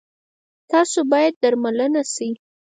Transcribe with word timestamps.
تاسو 0.71 0.99
باید 1.11 1.33
درملنه 1.41 2.03
شی 2.13 2.29